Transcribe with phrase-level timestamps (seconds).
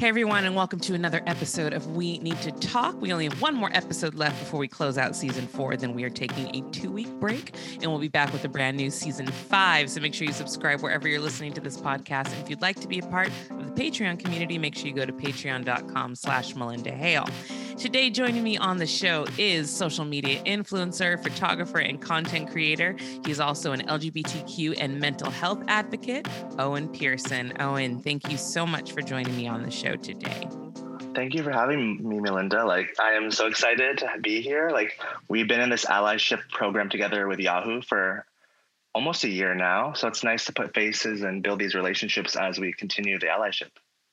[0.00, 2.98] Hey everyone, and welcome to another episode of We Need to Talk.
[3.02, 5.76] We only have one more episode left before we close out season four.
[5.76, 8.78] Then we are taking a two week break and we'll be back with a brand
[8.78, 9.90] new season five.
[9.90, 12.32] So make sure you subscribe wherever you're listening to this podcast.
[12.32, 14.94] And if you'd like to be a part of the Patreon community, make sure you
[14.94, 17.28] go to patreon.com slash Melinda Hale.
[17.80, 22.94] Today, joining me on the show is social media influencer, photographer, and content creator.
[23.24, 27.54] He's also an LGBTQ and mental health advocate, Owen Pearson.
[27.58, 30.46] Owen, thank you so much for joining me on the show today.
[31.14, 32.66] Thank you for having me, Melinda.
[32.66, 34.68] Like, I am so excited to be here.
[34.68, 38.26] Like, we've been in this allyship program together with Yahoo for
[38.94, 39.94] almost a year now.
[39.94, 43.70] So it's nice to put faces and build these relationships as we continue the allyship.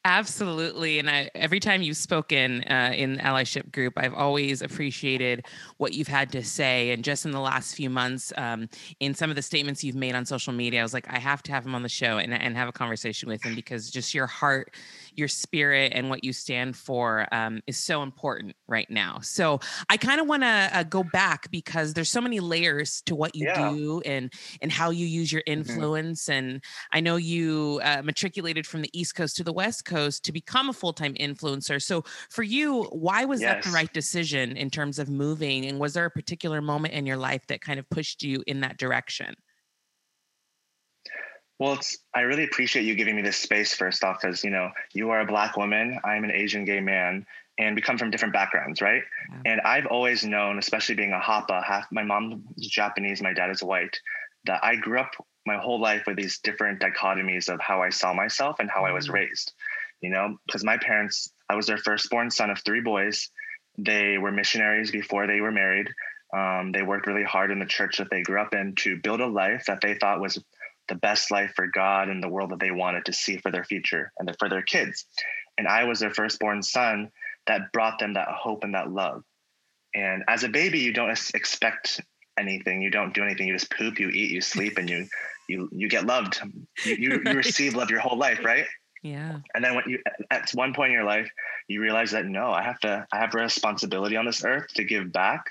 [0.10, 1.00] Absolutely.
[1.00, 5.46] And I, every time you've spoken uh, in allyship group, I've always appreciated
[5.80, 6.92] what you've had to say.
[6.92, 8.70] And just in the last few months, um,
[9.02, 11.44] in some of the statements you've made on social media, I was like, I have
[11.44, 14.14] to have him on the show and, and have a conversation with him because just
[14.14, 14.74] your heart
[15.18, 19.20] your spirit and what you stand for um, is so important right now.
[19.22, 23.16] So I kind of want to uh, go back because there's so many layers to
[23.16, 23.70] what you yeah.
[23.72, 25.60] do and and how you use your mm-hmm.
[25.60, 26.24] influence.
[26.24, 26.48] Mm-hmm.
[26.48, 30.32] And I know you uh, matriculated from the East Coast to the West Coast to
[30.32, 31.82] become a full time influencer.
[31.82, 33.64] So for you, why was yes.
[33.64, 35.66] that the right decision in terms of moving?
[35.66, 38.62] And was there a particular moment in your life that kind of pushed you in
[38.62, 39.36] that direction?
[41.60, 44.72] Well, it's I really appreciate you giving me this space first off, because you know
[44.94, 47.26] you are a black woman, I'm an Asian gay man,
[47.58, 49.02] and we come from different backgrounds, right?
[49.32, 49.52] Yeah.
[49.54, 53.64] And I've always known, especially being a Hapa, half my mom's Japanese, my dad is
[53.64, 54.00] white,
[54.46, 55.12] that I grew up
[55.46, 58.86] my whole life with these different dichotomies of how I saw myself and how.
[58.86, 59.16] I was mm-hmm.
[59.16, 59.54] raised.
[60.02, 63.32] You know, because my parents, I was their firstborn son of three boys.
[63.80, 65.90] They were missionaries before they were married.
[66.36, 69.22] Um, they worked really hard in the church that they grew up in to build
[69.22, 70.44] a life that they thought was
[70.88, 73.64] the best life for God and the world that they wanted to see for their
[73.64, 75.06] future and for their kids.
[75.58, 77.12] And I was their firstborn son
[77.48, 79.24] that brought them that hope and that love.
[79.96, 82.02] And as a baby, you don't expect
[82.38, 82.82] anything.
[82.82, 83.48] You don't do anything.
[83.48, 85.08] You just poop, you eat, you sleep, and you
[85.48, 86.40] you you get loved.
[86.86, 88.66] You you, you receive love your whole life, right?
[89.02, 89.40] Yeah.
[89.56, 91.30] And then when you at one point in your life,
[91.68, 94.84] you realize that no, I have to I have a responsibility on this earth to
[94.84, 95.46] give back.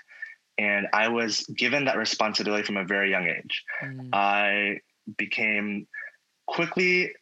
[0.58, 3.62] And I was given that responsibility from a very young age.
[3.82, 4.08] Mm.
[4.12, 4.80] I
[5.16, 5.86] became
[6.46, 7.12] quickly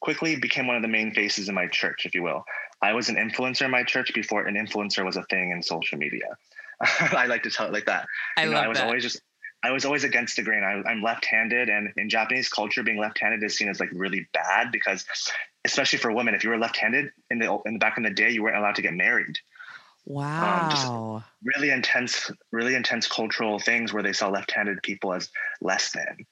[0.00, 2.44] quickly became one of the main faces in my church, if you will.
[2.82, 5.98] I was an influencer in my church before an influencer was a thing in social
[5.98, 6.36] media.
[6.80, 8.06] I like to tell it like that.
[8.36, 8.86] I you know, I was that.
[8.86, 9.20] always just
[9.62, 10.64] I was always against the grain.
[10.64, 14.72] I, am left-handed, and in Japanese culture, being left-handed is seen as like really bad
[14.72, 15.04] because,
[15.66, 18.30] especially for women, if you were left-handed in the in the back in the day,
[18.30, 19.36] you weren't allowed to get married.
[20.06, 21.16] Wow.
[21.16, 25.28] Um, really intense, really intense cultural things where they saw left-handed people as
[25.60, 26.26] less than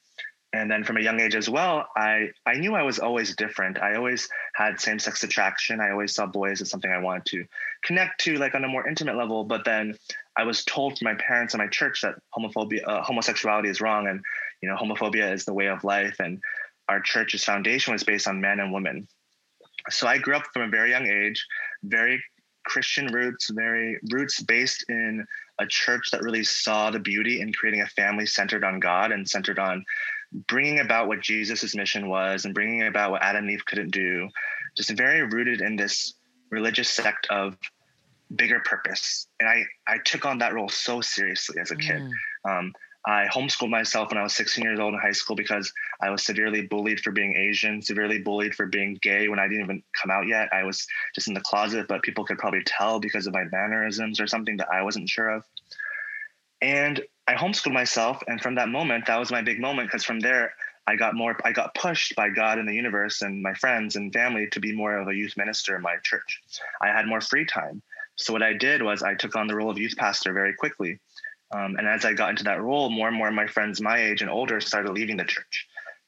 [0.52, 3.78] and then from a young age as well i i knew i was always different.
[3.78, 5.80] I always had same-sex attraction.
[5.80, 7.44] I always saw boys as something i wanted to
[7.84, 9.44] connect to like on a more intimate level.
[9.44, 9.96] But then
[10.36, 14.08] i was told from my parents and my church that homophobia uh, homosexuality is wrong
[14.08, 14.22] and
[14.62, 16.16] you know homophobia is the way of life.
[16.20, 16.40] And
[16.88, 19.06] our church's foundation was based on men and women.
[19.90, 21.46] So i grew up from a very young age
[21.82, 22.22] very
[22.64, 25.24] christian roots very roots based in
[25.58, 29.28] a church that really saw the beauty in creating a family centered on god and
[29.28, 29.84] centered on
[30.32, 34.28] bringing about what Jesus's mission was and bringing about what Adam and Eve couldn't do,
[34.76, 36.14] just very rooted in this
[36.50, 37.56] religious sect of
[38.34, 39.26] bigger purpose.
[39.40, 42.02] And I, I took on that role so seriously as a kid.
[42.02, 42.58] Mm.
[42.58, 42.72] Um,
[43.06, 45.72] I homeschooled myself when I was 16 years old in high school because
[46.02, 49.64] I was severely bullied for being Asian, severely bullied for being gay when I didn't
[49.64, 50.50] even come out yet.
[50.52, 54.20] I was just in the closet, but people could probably tell because of my mannerisms
[54.20, 55.44] or something that I wasn't sure of.
[56.60, 60.18] And I homeschooled myself, and from that moment, that was my big moment because from
[60.18, 60.54] there,
[60.86, 61.36] I got more.
[61.44, 64.74] I got pushed by God and the universe and my friends and family to be
[64.74, 66.40] more of a youth minister in my church.
[66.80, 67.82] I had more free time,
[68.16, 71.00] so what I did was I took on the role of youth pastor very quickly.
[71.50, 73.98] Um, and as I got into that role, more and more of my friends my
[73.98, 75.66] age and older started leaving the church.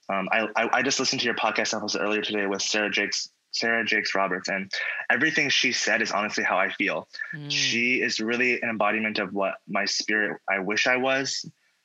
[0.09, 3.31] Um, I, I, I, just listened to your podcast episode earlier today with Sarah Jakes,
[3.53, 4.71] Sarah Jakes Roberts, and
[5.11, 7.09] everything she said is honestly how I feel.
[7.35, 7.51] Mm.
[7.51, 11.45] She is really an embodiment of what my spirit I wish I was,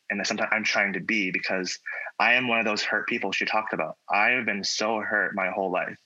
[0.09, 1.79] and that sometimes I'm trying to be because
[2.19, 3.97] I am one of those hurt people she talked about.
[4.09, 5.97] I have been so hurt my whole life.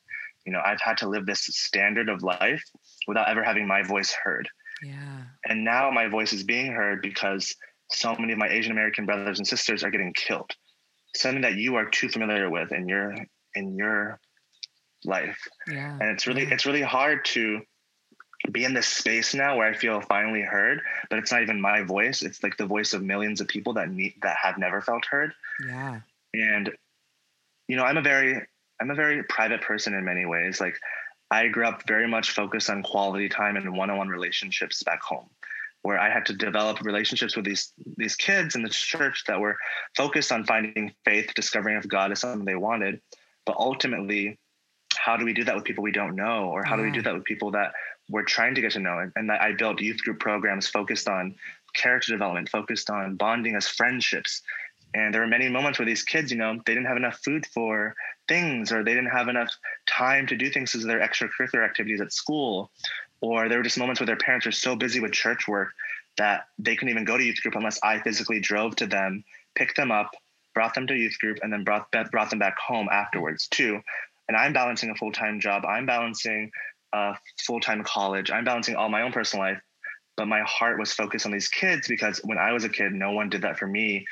[0.45, 2.63] You know, I've had to live this standard of life
[3.07, 4.49] without ever having my voice heard.
[4.81, 5.23] Yeah.
[5.45, 7.55] And now my voice is being heard because
[7.91, 10.51] so many of my Asian American brothers and sisters are getting killed.
[11.15, 13.15] Something that you are too familiar with in your
[13.55, 14.19] in your
[15.05, 15.47] life.
[15.67, 15.97] Yeah.
[15.99, 16.53] And it's really yeah.
[16.53, 17.61] it's really hard to
[18.51, 21.81] be in this space now where I feel finally heard, but it's not even my
[21.81, 22.23] voice.
[22.23, 25.33] It's like the voice of millions of people that need that have never felt heard.
[25.67, 25.99] Yeah.
[26.33, 26.71] And
[27.67, 28.41] you know, I'm a very
[28.81, 30.61] I'm a very private person in many ways.
[30.61, 30.79] Like
[31.31, 35.29] I grew up very much focused on quality time and one-on-one relationships back home,
[35.83, 39.57] where I had to develop relationships with these these kids in the church that were
[39.95, 43.01] focused on finding faith, discovering if God is something they wanted.
[43.45, 44.39] But ultimately,
[45.03, 47.01] how do we do that with people we don't know, or how do we do
[47.01, 47.73] that with people that
[48.09, 48.99] we're trying to get to know?
[48.99, 51.35] And, and I built youth group programs focused on
[51.73, 54.41] character development, focused on bonding as friendships.
[54.93, 57.45] And there were many moments where these kids, you know, they didn't have enough food
[57.53, 57.95] for
[58.27, 59.49] things or they didn't have enough
[59.87, 62.71] time to do things as their extracurricular activities at school
[63.21, 65.69] or there were just moments where their parents were so busy with church work
[66.17, 69.23] that they couldn't even go to youth group unless I physically drove to them,
[69.55, 70.11] picked them up,
[70.53, 73.81] brought them to youth group, and then brought brought them back home afterwards too.
[74.29, 75.65] And I'm balancing a full time job.
[75.65, 76.51] I'm balancing
[76.93, 78.31] a full time college.
[78.31, 79.61] I'm balancing all my own personal life.
[80.15, 83.11] But my heart was focused on these kids because when I was a kid, no
[83.11, 84.05] one did that for me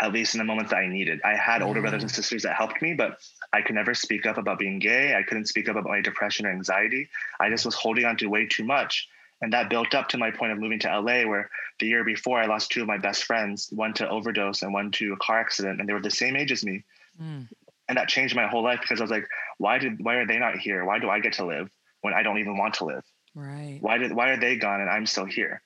[0.00, 1.20] at least in the moments that I needed.
[1.24, 3.18] I had older brothers and sisters that helped me, but
[3.52, 5.14] I could never speak up about being gay.
[5.16, 7.08] I couldn't speak up about my depression or anxiety.
[7.40, 9.08] I just was holding on to way too much.
[9.40, 12.40] And that built up to my point of moving to LA, where the year before
[12.40, 15.40] I lost two of my best friends, one to overdose and one to a car
[15.40, 16.84] accident, and they were the same age as me.
[17.20, 17.48] Mm.
[17.88, 19.26] And that changed my whole life because I was like,
[19.56, 20.84] why did why are they not here?
[20.84, 21.70] Why do I get to live
[22.02, 23.04] when I don't even want to live?
[23.34, 23.78] Right.
[23.80, 25.62] Why did why are they gone and I'm still here?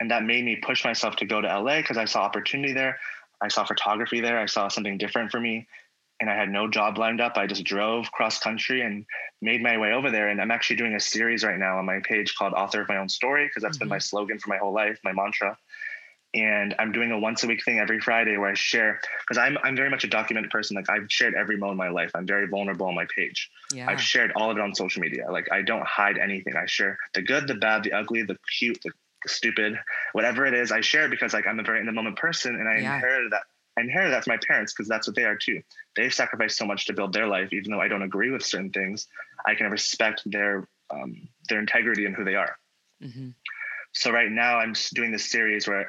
[0.00, 2.98] And that made me push myself to go to LA because I saw opportunity there.
[3.40, 4.38] I saw photography there.
[4.38, 5.66] I saw something different for me.
[6.20, 7.36] And I had no job lined up.
[7.36, 9.04] I just drove cross country and
[9.42, 10.28] made my way over there.
[10.28, 12.98] And I'm actually doing a series right now on my page called Author of My
[12.98, 13.84] Own Story, because that's mm-hmm.
[13.84, 14.02] been my mm-hmm.
[14.02, 15.58] slogan for my whole life, my mantra.
[16.34, 19.56] And I'm doing a once a week thing every Friday where I share, because I'm,
[19.62, 20.74] I'm very much a documented person.
[20.74, 22.10] Like I've shared every moment of my life.
[22.14, 23.50] I'm very vulnerable on my page.
[23.72, 23.88] Yeah.
[23.88, 25.30] I've shared all of it on social media.
[25.30, 26.56] Like I don't hide anything.
[26.56, 28.90] I share the good, the bad, the ugly, the cute, the
[29.26, 29.78] stupid,
[30.12, 32.68] whatever it is, I share because like I'm a very in the moment person and
[32.68, 32.94] I yeah.
[32.94, 33.42] inherited that
[33.76, 35.62] I inherited that from my parents because that's what they are too.
[35.96, 38.70] They've sacrificed so much to build their life, even though I don't agree with certain
[38.70, 39.08] things.
[39.44, 42.56] I can respect their um, their integrity and who they are.
[43.02, 43.30] Mm-hmm.
[43.92, 45.88] So right now, I'm doing this series where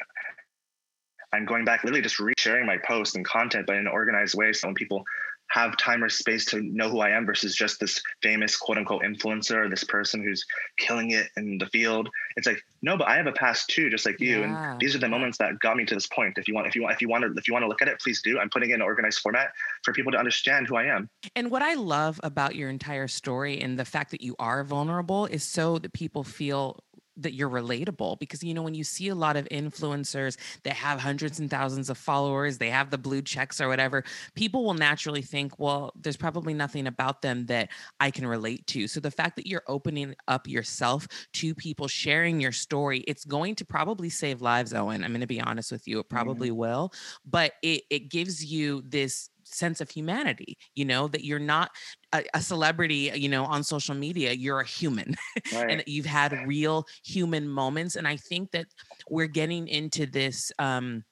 [1.36, 4.54] I'm going back, literally just resharing my posts and content, but in an organized way.
[4.54, 5.04] So when people
[5.50, 9.04] have time or space to know who I am versus just this famous quote unquote
[9.04, 10.44] influencer or this person who's
[10.80, 12.10] killing it in the field.
[12.36, 14.40] It's like, no, but I have a past too, just like you.
[14.40, 14.72] Yeah.
[14.72, 16.38] And these are the moments that got me to this point.
[16.38, 17.82] If you want, if you want, if you want to, if you want to look
[17.82, 18.40] at it, please do.
[18.40, 19.50] I'm putting it in an organized format
[19.84, 21.10] for people to understand who I am.
[21.36, 25.28] And what I love about your entire story and the fact that you are vulnerable
[25.28, 26.80] is so that people feel
[27.18, 31.00] that you're relatable because you know when you see a lot of influencers that have
[31.00, 34.04] hundreds and thousands of followers they have the blue checks or whatever
[34.36, 37.70] people will naturally think well there's probably nothing about them that
[38.00, 42.40] i can relate to so the fact that you're opening up yourself to people sharing
[42.40, 45.88] your story it's going to probably save lives owen i'm going to be honest with
[45.88, 46.58] you it probably mm-hmm.
[46.58, 46.94] will
[47.26, 51.72] but it, it gives you this sense of humanity you know that you're not
[52.14, 55.16] a, a celebrity you know on social media you're a human
[55.54, 55.72] right.
[55.72, 58.66] and you've had real human moments and i think that
[59.10, 61.04] we're getting into this um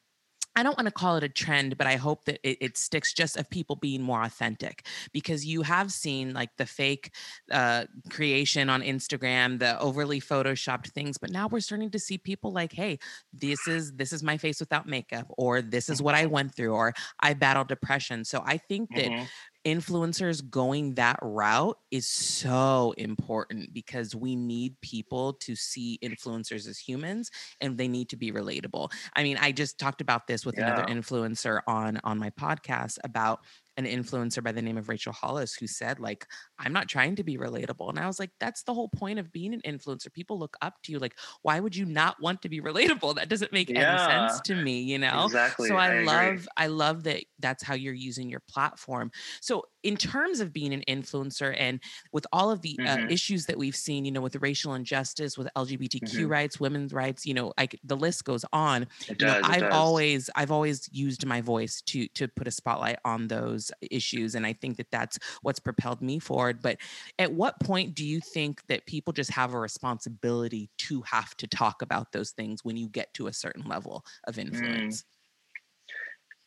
[0.56, 3.14] I don't want to call it a trend, but I hope that it, it, sticks
[3.14, 7.12] just of people being more authentic because you have seen like the fake
[7.52, 12.52] uh, creation on Instagram, the overly photoshopped things, but now we're starting to see people
[12.52, 13.00] like, hey,
[13.32, 16.74] this is this is my face without makeup, or this is what I went through,
[16.74, 18.24] or I battled depression.
[18.26, 19.24] So I think that mm-hmm
[19.66, 26.78] influencers going that route is so important because we need people to see influencers as
[26.78, 28.92] humans and they need to be relatable.
[29.16, 30.68] I mean, I just talked about this with yeah.
[30.68, 33.40] another influencer on on my podcast about
[33.78, 36.28] an influencer by the name of Rachel Hollis who said, like,
[36.60, 37.90] I'm not trying to be relatable.
[37.90, 40.14] And I was like, that's the whole point of being an influencer.
[40.14, 41.00] People look up to you.
[41.00, 43.16] Like, why would you not want to be relatable?
[43.16, 45.26] That doesn't make yeah, any sense to me, you know?
[45.26, 45.70] Exactly.
[45.70, 46.46] So I, I love, agree.
[46.58, 49.12] I love that that's how you're using your platform.
[49.42, 51.80] So in terms of being an influencer and
[52.12, 53.06] with all of the uh, mm-hmm.
[53.06, 56.28] uh, issues that we've seen, you know, with racial injustice, with LGBTQ mm-hmm.
[56.28, 58.88] rights, women's rights, you know, like the list goes on.
[59.08, 59.74] It does, know, I've does.
[59.74, 64.46] always, I've always used my voice to to put a spotlight on those issues, and
[64.46, 66.62] I think that that's what's propelled me forward.
[66.62, 66.78] But
[67.20, 71.48] at what point do you think that people just have a responsibility to have to
[71.48, 74.46] talk about those things when you get to a certain level of mm.
[74.46, 75.02] influence?
[75.02, 75.06] Mm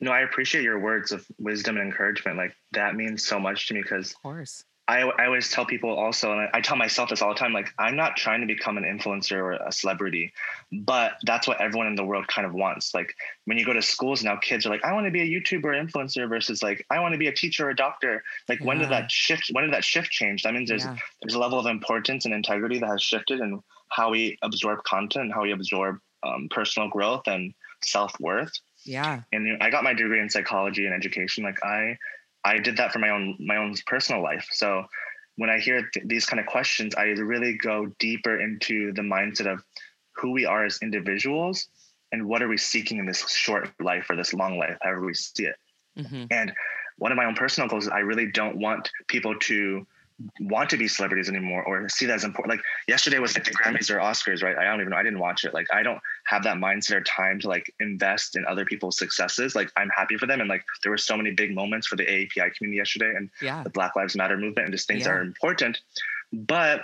[0.01, 2.37] no, I appreciate your words of wisdom and encouragement.
[2.37, 4.65] Like that means so much to me because of course.
[4.89, 7.53] I, I always tell people also, and I, I, tell myself this all the time,
[7.53, 10.33] like I'm not trying to become an influencer or a celebrity,
[10.71, 12.95] but that's what everyone in the world kind of wants.
[12.95, 13.15] Like
[13.47, 15.65] when you go to schools now, kids are like, I want to be a YouTuber
[15.65, 18.23] influencer versus like, I want to be a teacher or a doctor.
[18.49, 18.67] Like yeah.
[18.67, 20.45] when did that shift, when did that shift change?
[20.45, 20.97] That means there's, yeah.
[21.21, 25.33] there's a level of importance and integrity that has shifted in how we absorb content,
[25.33, 28.53] how we absorb um, personal growth and self-worth.
[28.85, 29.23] Yeah.
[29.33, 31.43] And I got my degree in psychology and education.
[31.43, 31.99] Like I,
[32.47, 34.47] I did that for my own my own personal life.
[34.53, 34.85] So
[35.37, 39.53] when I hear th- these kind of questions, I really go deeper into the mindset
[39.53, 39.63] of
[40.15, 41.69] who we are as individuals
[42.13, 45.15] and what are we seeking in this short life or this long life, however we
[45.15, 45.57] see it.
[45.99, 46.25] Mm-hmm.
[46.31, 46.53] And
[46.99, 49.87] one of my own personal goals is I really don't want people to
[50.41, 52.57] want to be celebrities anymore or see that as important.
[52.57, 54.57] Like yesterday was like the Grammys or Oscars, right?
[54.57, 54.97] I don't even know.
[54.97, 55.53] I didn't watch it.
[55.53, 59.55] Like I don't have that mindset or time to like invest in other people's successes.
[59.55, 60.41] Like I'm happy for them.
[60.41, 63.63] And like there were so many big moments for the AAPI community yesterday and yeah.
[63.63, 65.09] the Black Lives Matter movement and just things yeah.
[65.09, 65.79] that are important.
[66.33, 66.83] But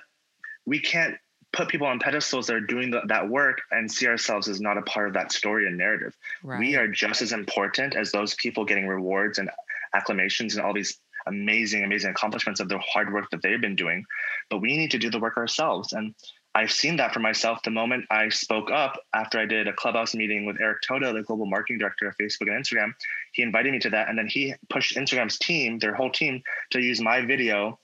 [0.65, 1.17] we can't
[1.53, 4.79] put people on pedestals that are doing the, that work and see ourselves as not
[4.79, 6.17] a part of that story and narrative.
[6.43, 6.59] Right.
[6.59, 9.51] We are just as important as those people getting rewards and
[9.95, 14.05] acclamations and all these amazing, amazing accomplishments of the hard work that they've been doing.
[14.51, 15.93] But we need to do the work ourselves.
[15.93, 16.15] And
[16.55, 20.15] I've seen that for myself the moment I spoke up after I did a clubhouse
[20.15, 22.93] meeting with Eric Toda, the global marketing director of Facebook and Instagram.
[23.33, 24.09] He invited me to that.
[24.09, 26.43] And then he pushed Instagram's team, their whole team,
[26.73, 27.79] to use my video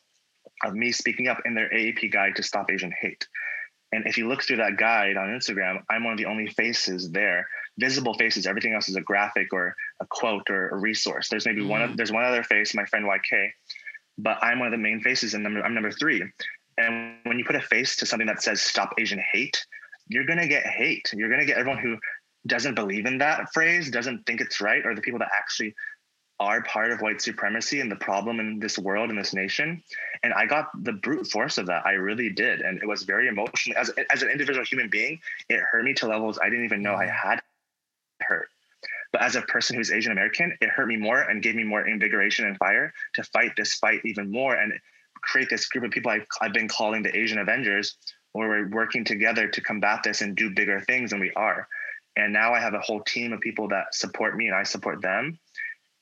[0.65, 3.27] of me speaking up in their AAP guide to stop Asian hate.
[3.93, 7.11] And if you look through that guide on Instagram, I'm one of the only faces
[7.11, 7.49] there
[7.79, 8.47] visible faces.
[8.47, 11.29] Everything else is a graphic or a quote or a resource.
[11.29, 11.69] There's maybe mm.
[11.69, 11.97] one.
[11.97, 13.51] There's one other face, my friend YK,
[14.19, 16.25] but I'm one of the main faces, and I'm number three.
[16.79, 19.67] And when you put a face to something that says "Stop Asian Hate,"
[20.09, 21.13] you're gonna get hate.
[21.15, 21.99] You're gonna get everyone who
[22.47, 25.75] doesn't believe in that phrase, doesn't think it's right, or the people that actually
[26.41, 29.83] are part of white supremacy and the problem in this world and this nation
[30.23, 33.27] and i got the brute force of that i really did and it was very
[33.27, 35.19] emotional as, as an individual human being
[35.49, 37.11] it hurt me to levels i didn't even know i mm.
[37.11, 37.41] had
[38.21, 38.49] hurt.
[39.13, 41.87] But as a person who's Asian American, it hurt me more and gave me more
[41.87, 44.73] invigoration and fire to fight this fight even more and
[45.21, 47.97] create this group of people I've, I've been calling the Asian Avengers,
[48.33, 51.69] where we're working together to combat this and do bigger things than we are.
[52.17, 55.01] And now I have a whole team of people that support me and I support
[55.01, 55.39] them.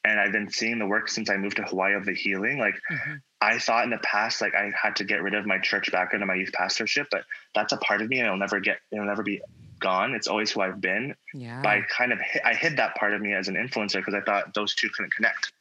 [0.04, 2.58] And I've been seeing the work since I moved to Hawaii of the healing.
[2.58, 3.14] Like mm-hmm.
[3.40, 6.22] I thought in the past, like I had to get rid of my church background
[6.22, 9.04] and my youth pastorship, but that's a part of me and it'll never get, it'll
[9.04, 9.42] never be
[9.80, 10.14] gone.
[10.14, 11.14] It's always who I've been.
[11.34, 11.60] Yeah.
[11.60, 14.14] But I kind of hid, I hid that part of me as an influencer because
[14.14, 15.52] I thought those two couldn't connect.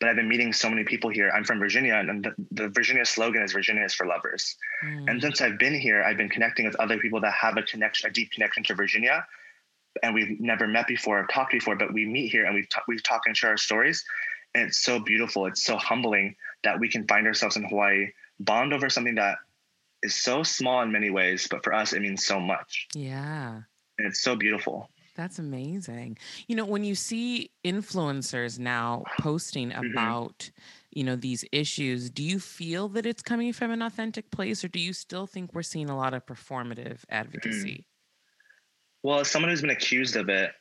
[0.00, 1.30] But I've been meeting so many people here.
[1.30, 5.10] I'm from Virginia, and the, the Virginia slogan is "Virginia is for lovers." Mm.
[5.10, 8.08] And since I've been here, I've been connecting with other people that have a connection,
[8.08, 9.26] a deep connection to Virginia,
[10.02, 11.76] and we've never met before or talked before.
[11.76, 14.04] But we meet here, and we talk, we talk and share our stories,
[14.54, 15.46] and it's so beautiful.
[15.46, 19.36] It's so humbling that we can find ourselves in Hawaii, bond over something that
[20.02, 22.88] is so small in many ways, but for us, it means so much.
[22.94, 23.60] Yeah.
[23.98, 24.88] And it's so beautiful.
[25.16, 26.18] That's amazing.
[26.46, 29.90] You know, when you see influencers now posting mm-hmm.
[29.90, 30.50] about,
[30.90, 34.68] you know, these issues, do you feel that it's coming from an authentic place or
[34.68, 37.72] do you still think we're seeing a lot of performative advocacy?
[37.72, 37.84] Mm.
[39.02, 40.52] Well, as someone who's been accused of it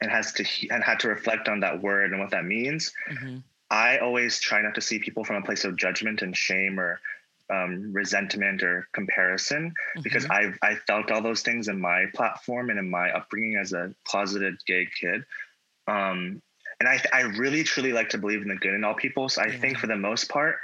[0.00, 3.38] and has to and had to reflect on that word and what that means, mm-hmm.
[3.70, 7.00] I always try not to see people from a place of judgment and shame or
[7.50, 10.02] um, resentment or comparison mm-hmm.
[10.02, 13.72] because I've I felt all those things in my platform and in my upbringing as
[13.72, 15.24] a closeted gay kid.
[15.86, 16.42] Um,
[16.80, 19.28] and I I really truly like to believe in the good in all people.
[19.28, 19.58] So I yeah.
[19.58, 20.56] think for the most part,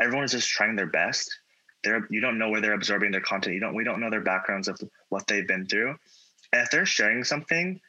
[0.00, 1.30] everyone is just trying their best.
[1.82, 3.54] They're you don't know where they're absorbing their content.
[3.54, 5.96] You don't we don't know their backgrounds of what they've been through.
[6.52, 7.80] And if they're sharing something,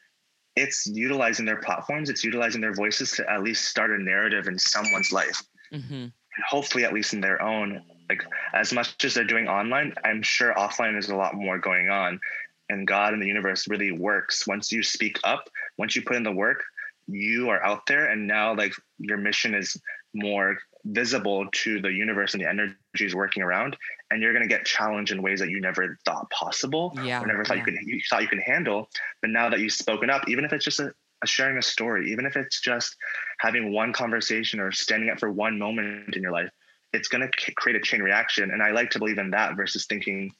[0.56, 2.10] it's utilizing their platforms.
[2.10, 5.42] It's utilizing their voices to at least start a narrative in someone's life.
[5.72, 6.08] Mm-hmm.
[6.50, 10.54] hopefully, at least in their own like as much as they're doing online, I'm sure
[10.54, 12.20] offline is a lot more going on.
[12.68, 14.46] And God and the universe really works.
[14.46, 16.62] Once you speak up, once you put in the work,
[17.06, 19.76] you are out there and now like your mission is
[20.14, 23.76] more visible to the universe and the energies working around
[24.10, 27.26] and you're going to get challenged in ways that you never thought possible yeah, or
[27.26, 27.64] never thought yeah.
[27.66, 28.88] you could you thought you could handle
[29.20, 30.92] but now that you've spoken up even if it's just a,
[31.22, 32.96] a sharing a story even if it's just
[33.38, 36.50] having one conversation or standing up for one moment in your life
[36.92, 38.50] it's going to create a chain reaction.
[38.50, 40.32] And I like to believe in that versus thinking,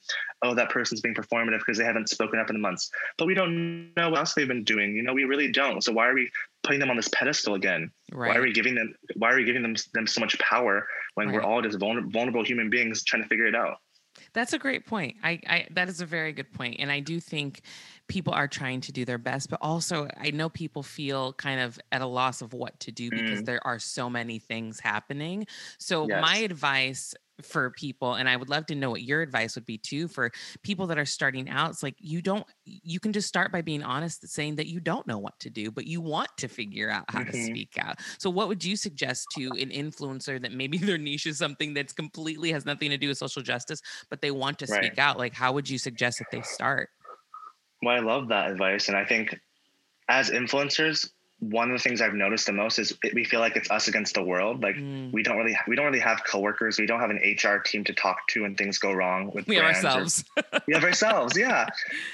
[0.43, 2.91] oh, that person's being performative because they haven't spoken up in months.
[3.17, 4.95] But we don't know what else they've been doing.
[4.95, 5.83] You know, we really don't.
[5.83, 6.29] So why are we
[6.63, 7.91] putting them on this pedestal again?
[8.11, 8.29] Right.
[8.29, 8.93] Why are we giving them?
[9.15, 11.35] Why are we giving them them so much power when right.
[11.35, 13.77] we're all just vulnerable, vulnerable human beings trying to figure it out?
[14.33, 15.15] That's a great point.
[15.23, 17.61] I, I that is a very good point, and I do think
[18.07, 21.79] people are trying to do their best, but also I know people feel kind of
[21.91, 23.45] at a loss of what to do because mm.
[23.45, 25.47] there are so many things happening.
[25.77, 26.21] So yes.
[26.21, 29.77] my advice for people and i would love to know what your advice would be
[29.77, 30.31] too for
[30.61, 33.81] people that are starting out it's like you don't you can just start by being
[33.81, 37.05] honest saying that you don't know what to do but you want to figure out
[37.09, 37.31] how mm-hmm.
[37.31, 41.25] to speak out so what would you suggest to an influencer that maybe their niche
[41.25, 43.81] is something that's completely has nothing to do with social justice
[44.11, 44.85] but they want to right.
[44.85, 46.89] speak out like how would you suggest that they start
[47.83, 48.87] well, I love that advice.
[48.87, 49.39] And I think
[50.07, 51.09] as influencers,
[51.39, 53.87] one of the things I've noticed the most is it, we feel like it's us
[53.87, 54.63] against the world.
[54.63, 55.11] Like mm.
[55.11, 56.79] we don't really we don't really have coworkers.
[56.79, 59.55] We don't have an HR team to talk to when things go wrong with we
[59.55, 60.23] have ourselves.
[60.37, 61.65] Or, we have ourselves, yeah.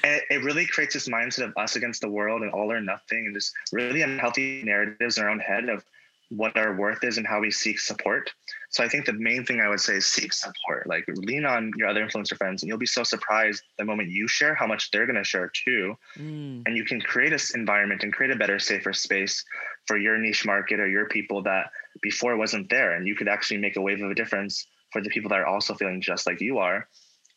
[0.03, 2.81] And it, it, really creates this mindset of us against the world and all or
[2.81, 5.83] nothing, and just really unhealthy narratives in our own head of
[6.29, 8.31] what our worth is and how we seek support.
[8.69, 10.88] So I think the main thing I would say is seek support.
[10.88, 14.27] Like lean on your other influencer friends, and you'll be so surprised the moment you
[14.27, 15.95] share how much they're going to share too.
[16.17, 16.63] Mm.
[16.65, 19.43] And you can create this environment and create a better, safer space
[19.88, 21.71] for your niche market or your people that
[22.01, 22.93] before wasn't there.
[22.93, 25.48] And you could actually make a wave of a difference for the people that are
[25.48, 26.88] also feeling just like you are.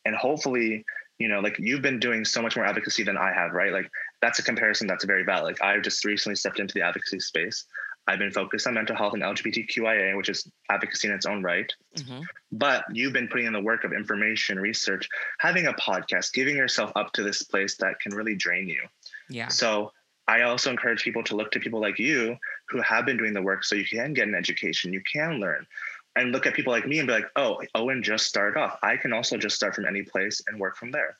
[0.05, 0.85] And hopefully,
[1.19, 3.73] you know, like you've been doing so much more advocacy than I have, right?
[3.73, 5.45] Like that's a comparison that's very valid.
[5.45, 7.65] Like I've just recently stepped into the advocacy space.
[8.09, 11.73] I've been focused on mental health and LGBTQIA, which is advocacy in its own right.
[11.97, 12.23] Mm-hmm.
[12.51, 16.91] But you've been putting in the work of information, research, having a podcast, giving yourself
[16.97, 18.83] up to this place that can really drain you.
[19.29, 19.49] Yeah.
[19.49, 19.93] So
[20.27, 22.37] I also encourage people to look to people like you
[22.69, 25.67] who have been doing the work so you can get an education, you can learn.
[26.15, 28.79] And look at people like me and be like, oh, Owen just started off.
[28.83, 31.17] I can also just start from any place and work from there.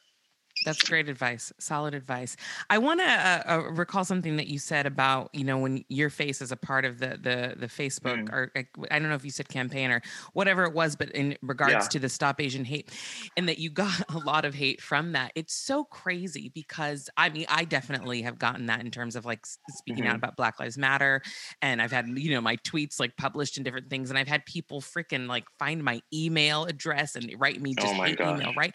[0.65, 1.53] That's great advice.
[1.59, 2.37] Solid advice.
[2.71, 6.11] I want to uh, uh, recall something that you said about you know when your
[6.11, 8.33] face is a part of the the the Facebook mm.
[8.33, 8.53] or
[8.91, 10.03] I don't know if you said campaign or
[10.33, 11.81] whatever it was, but in regards yeah.
[11.81, 12.91] to the Stop Asian Hate,
[13.37, 15.33] and that you got a lot of hate from that.
[15.35, 19.47] It's so crazy because I mean I definitely have gotten that in terms of like
[19.47, 20.13] speaking mm-hmm.
[20.13, 21.23] out about Black Lives Matter,
[21.61, 24.45] and I've had you know my tweets like published in different things, and I've had
[24.47, 28.75] people freaking like find my email address and write me just oh email right.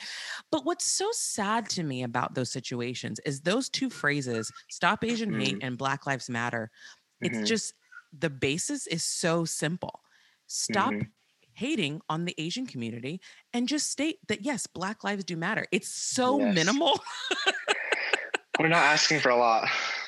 [0.52, 5.32] But what's so sad to me about those situations is those two phrases stop asian
[5.32, 5.40] mm-hmm.
[5.40, 6.72] hate and black lives matter
[7.22, 7.46] it's mm-hmm.
[7.46, 7.74] just
[8.18, 10.02] the basis is so simple
[10.48, 11.08] stop mm-hmm.
[11.54, 13.20] hating on the asian community
[13.54, 16.56] and just state that yes black lives do matter it's so yes.
[16.56, 17.00] minimal
[18.60, 19.68] we're not asking for a lot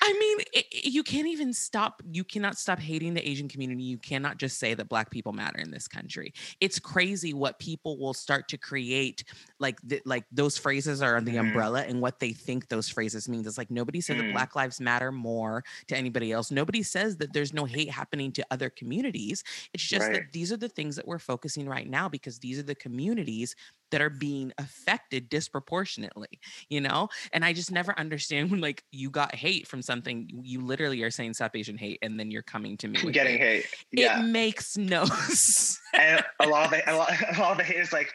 [0.09, 2.01] I mean, it, you can't even stop.
[2.11, 3.83] You cannot stop hating the Asian community.
[3.83, 6.33] You cannot just say that Black people matter in this country.
[6.59, 9.23] It's crazy what people will start to create.
[9.59, 11.41] Like, the, like those phrases are on the mm.
[11.41, 13.45] umbrella, and what they think those phrases means.
[13.45, 14.21] It's like nobody says mm.
[14.21, 16.49] that Black lives matter more to anybody else.
[16.49, 19.43] Nobody says that there's no hate happening to other communities.
[19.75, 20.13] It's just right.
[20.13, 23.55] that these are the things that we're focusing right now because these are the communities
[23.91, 27.09] that are being affected disproportionately, you know?
[27.33, 31.11] And I just never understand when like you got hate from something, you literally are
[31.11, 33.65] saying stop Asian hate and then you're coming to me getting hate.
[33.65, 33.65] hate.
[33.91, 34.19] Yeah.
[34.19, 35.79] It makes no sense.
[35.97, 38.13] And a lot of the, a lot, a lot of the hate is like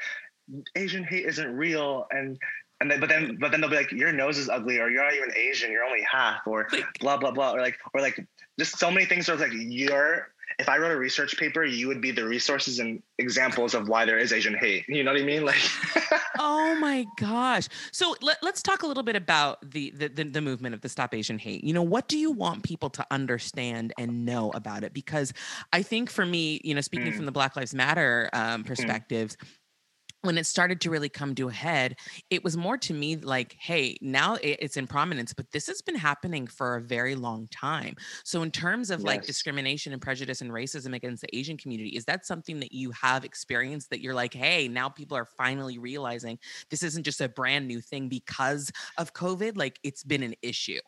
[0.76, 2.38] Asian hate isn't real and
[2.80, 5.02] and then but then but then they'll be like your nose is ugly or you're
[5.02, 6.68] not even asian you're only half or
[7.00, 8.22] blah blah blah or like or like
[8.58, 12.00] just so many things are like you're if I wrote a research paper, you would
[12.00, 14.84] be the resources and examples of why there is Asian hate.
[14.88, 15.44] You know what I mean?
[15.44, 15.60] Like,
[16.38, 17.68] oh my gosh.
[17.92, 20.88] So let, us talk a little bit about the, the, the the movement of the
[20.88, 21.64] Stop Asian Hate.
[21.64, 24.94] You know, what do you want people to understand and know about it?
[24.94, 25.32] Because
[25.72, 27.16] I think for me, you know, speaking mm.
[27.16, 29.36] from the Black Lives Matter um, perspectives.
[29.36, 29.46] Mm
[30.24, 31.96] when it started to really come to a head,
[32.30, 35.94] it was more to me like, hey, now it's in prominence, but this has been
[35.94, 37.94] happening for a very long time.
[38.24, 39.06] So, in terms of yes.
[39.06, 42.90] like discrimination and prejudice and racism against the Asian community, is that something that you
[42.92, 46.38] have experienced that you're like, hey, now people are finally realizing
[46.70, 49.56] this isn't just a brand new thing because of COVID?
[49.56, 50.80] Like, it's been an issue.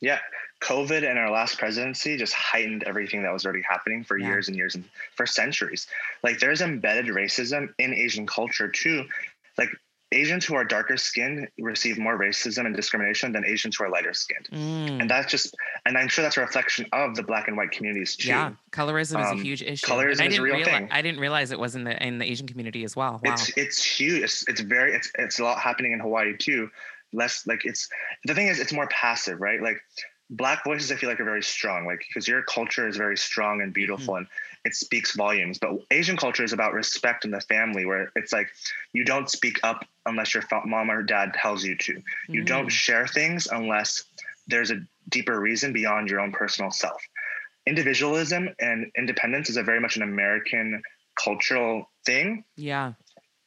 [0.00, 0.18] Yeah,
[0.60, 4.28] COVID and our last presidency just heightened everything that was already happening for yeah.
[4.28, 5.86] years and years and for centuries.
[6.22, 9.04] Like there's embedded racism in Asian culture too.
[9.58, 9.70] Like
[10.12, 14.12] Asians who are darker skinned receive more racism and discrimination than Asians who are lighter
[14.14, 14.48] skinned.
[14.52, 15.00] Mm.
[15.00, 15.54] And that's just,
[15.84, 18.28] and I'm sure that's a reflection of the black and white communities too.
[18.28, 19.86] Yeah, colorism um, is a um, huge issue.
[19.86, 20.88] Colorism is a real realize, thing.
[20.92, 23.20] I didn't realize it was in the in the Asian community as well.
[23.24, 23.32] Wow.
[23.32, 24.22] It's it's huge.
[24.22, 26.70] It's, it's very it's it's a lot happening in Hawaii too
[27.16, 27.88] less like it's
[28.24, 29.60] the thing is it's more passive, right?
[29.60, 29.80] Like
[30.30, 33.60] black voices I feel like are very strong, like because your culture is very strong
[33.62, 34.18] and beautiful mm-hmm.
[34.18, 34.26] and
[34.64, 35.58] it speaks volumes.
[35.58, 38.48] But Asian culture is about respect in the family, where it's like
[38.92, 42.02] you don't speak up unless your mom or dad tells you to.
[42.28, 42.70] You don't mm.
[42.70, 44.04] share things unless
[44.48, 47.00] there's a deeper reason beyond your own personal self.
[47.66, 50.82] Individualism and independence is a very much an American
[51.22, 52.44] cultural thing.
[52.56, 52.92] Yeah.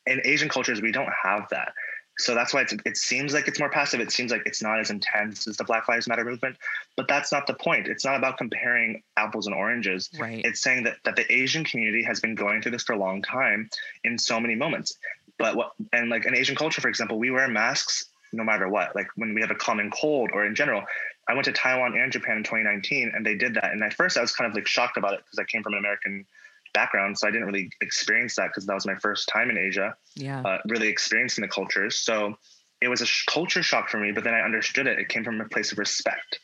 [0.05, 1.73] In Asian cultures, we don't have that.
[2.19, 4.01] So that's why it seems like it's more passive.
[4.01, 6.57] It seems like it's not as intense as the Black Lives Matter movement,
[6.97, 7.87] but that's not the point.
[7.87, 10.09] It's not about comparing apples and oranges.
[10.19, 10.43] Right.
[10.43, 13.21] It's saying that that the Asian community has been going through this for a long
[13.21, 13.69] time
[14.03, 14.97] in so many moments.
[15.37, 18.95] But what and like in Asian culture, for example, we wear masks no matter what.
[18.95, 20.83] Like when we have a common cold or in general.
[21.29, 23.71] I went to Taiwan and Japan in 2019 and they did that.
[23.71, 25.73] And at first I was kind of like shocked about it because I came from
[25.73, 26.25] an American
[26.73, 29.95] background, so I didn't really experience that because that was my first time in Asia.
[30.15, 31.97] Yeah, uh, really experiencing the cultures.
[31.97, 32.37] So
[32.81, 34.99] it was a sh- culture shock for me, but then I understood it.
[34.99, 36.39] It came from a place of respect.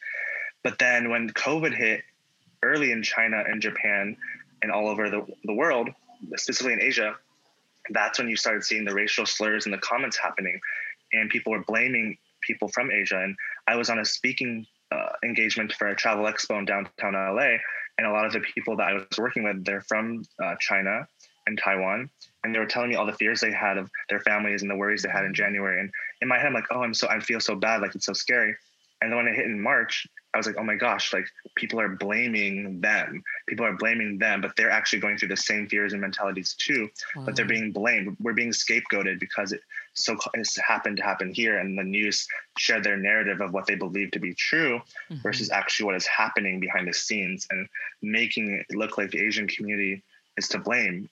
[0.64, 2.02] But then when COVID hit
[2.64, 4.18] early in China and Japan
[4.62, 5.90] and all over the, the world,
[6.36, 7.16] specifically in Asia,
[7.92, 10.60] that's when you started seeing the racial slurs and the comments happening.
[11.14, 13.22] And people were blaming people from Asia.
[13.22, 13.36] And
[13.68, 17.58] I was on a speaking uh, engagement for a travel expo in downtown LA.
[17.98, 21.08] And a lot of the people that I was working with, they're from uh, China
[21.48, 22.10] and Taiwan.
[22.44, 24.76] And they were telling me all the fears they had of their families and the
[24.76, 25.80] worries they had in January.
[25.80, 27.82] And in my head, I'm like, oh, I'm so, I feel so bad.
[27.82, 28.56] Like it's so scary.
[29.02, 31.80] And then when it hit in March, I was like, oh my gosh, like people
[31.80, 33.24] are blaming them.
[33.48, 36.90] People are blaming them, but they're actually going through the same fears and mentalities too.
[37.16, 37.24] Wow.
[37.26, 38.18] But they're being blamed.
[38.20, 39.62] We're being scapegoated because it
[39.96, 42.28] so it's happened to happen here, and the news
[42.58, 44.80] shared their narrative of what they believe to be true
[45.10, 45.22] mm-hmm.
[45.22, 47.68] versus actually what is happening behind the scenes, and
[48.02, 50.04] making it look like the Asian community
[50.38, 51.10] is to blame.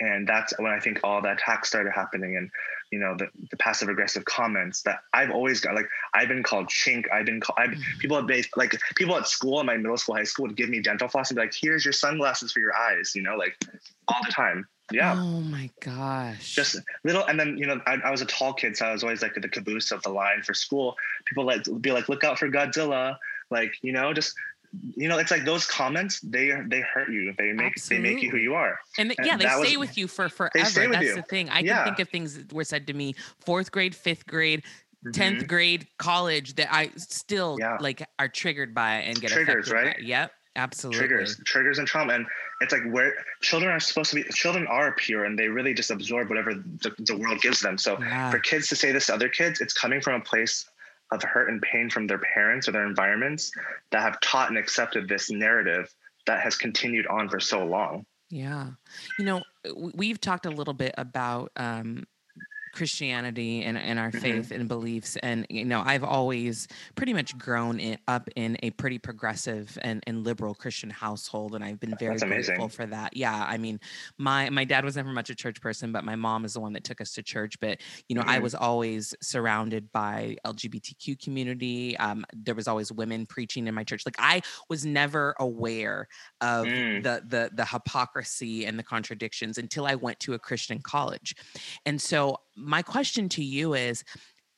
[0.00, 2.50] And that's when I think all the attacks started happening, and
[2.90, 5.76] you know the, the passive aggressive comments that I've always got.
[5.76, 7.04] Like I've been called chink.
[7.12, 7.58] I've been called.
[7.60, 7.98] I've, mm-hmm.
[8.00, 10.68] people at base like people at school in my middle school, high school would give
[10.68, 13.56] me dental floss and be like, "Here's your sunglasses for your eyes," you know, like
[14.08, 14.66] all the time.
[14.92, 15.14] Yeah.
[15.16, 16.54] Oh my gosh.
[16.54, 19.02] Just little, and then you know, I, I, was a tall kid, so I was
[19.02, 20.96] always like the caboose of the line for school.
[21.24, 23.16] People like be like, "Look out for Godzilla!"
[23.50, 24.34] Like you know, just
[24.94, 27.34] you know, it's like those comments they they hurt you.
[27.38, 28.08] They make Absolutely.
[28.08, 28.78] they make you who you are.
[28.98, 30.52] And, the, and yeah, they stay was, with you for forever.
[30.54, 31.14] That's you.
[31.14, 31.48] the thing.
[31.48, 31.76] I yeah.
[31.76, 34.64] can think of things that were said to me fourth grade, fifth grade,
[35.06, 35.46] 10th mm-hmm.
[35.46, 37.76] grade, college that I still yeah.
[37.80, 39.96] like are triggered by and get triggers, right?
[39.96, 40.02] By.
[40.02, 40.32] Yep.
[40.56, 40.98] Absolutely.
[40.98, 42.14] Triggers, triggers and trauma.
[42.14, 42.26] And
[42.60, 45.90] it's like where children are supposed to be, children are pure and they really just
[45.90, 47.76] absorb whatever the, the world gives them.
[47.76, 48.30] So yeah.
[48.30, 50.64] for kids to say this to other kids, it's coming from a place
[51.10, 53.50] of hurt and pain from their parents or their environments
[53.90, 55.92] that have taught and accepted this narrative
[56.26, 58.06] that has continued on for so long.
[58.30, 58.70] Yeah.
[59.18, 59.42] You know,
[59.94, 62.04] we've talked a little bit about um,
[62.74, 64.18] Christianity and, and our mm-hmm.
[64.18, 65.16] faith and beliefs.
[65.22, 70.02] And, you know, I've always pretty much grown it up in a pretty progressive and,
[70.06, 71.54] and liberal Christian household.
[71.54, 73.16] And I've been very grateful for that.
[73.16, 73.44] Yeah.
[73.48, 73.80] I mean,
[74.18, 76.72] my, my dad was never much a church person, but my mom is the one
[76.74, 77.58] that took us to church.
[77.60, 78.30] But, you know, mm-hmm.
[78.30, 81.96] I was always surrounded by LGBTQ community.
[81.98, 84.02] Um, there was always women preaching in my church.
[84.04, 86.08] Like I was never aware
[86.40, 87.02] of mm.
[87.02, 91.34] the, the, the hypocrisy and the contradictions until I went to a Christian college.
[91.86, 94.04] And so my question to you is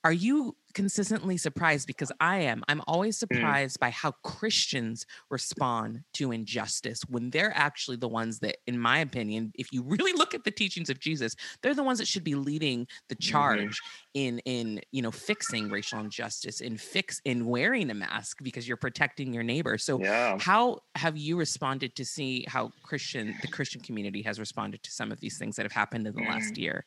[0.04, 3.20] are you consistently surprised because i am i'm always mm.
[3.20, 3.80] surprised mm.
[3.80, 9.50] by how christians respond to injustice when they're actually the ones that in my opinion
[9.54, 12.34] if you really look at the teachings of jesus they're the ones that should be
[12.34, 13.30] leading the mm-hmm.
[13.30, 14.20] charge mm-hmm.
[14.20, 18.76] in in you know fixing racial injustice in fix in wearing a mask because you're
[18.76, 20.36] protecting your neighbor so yeah.
[20.38, 25.10] how have you responded to see how christian the christian community has responded to some
[25.10, 26.28] of these things that have happened in the mm.
[26.28, 26.84] last year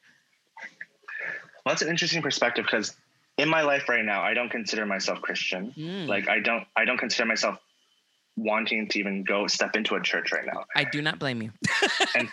[1.69, 2.95] well, that's an interesting perspective because
[3.38, 5.71] in my life right now, I don't consider myself Christian.
[5.77, 6.08] Mm.
[6.08, 7.60] Like I don't, I don't consider myself
[8.36, 10.65] wanting to even go step into a church right now.
[10.75, 11.51] I do not blame you.
[12.15, 12.27] and,